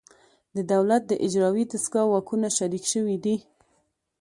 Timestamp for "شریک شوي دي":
2.57-3.35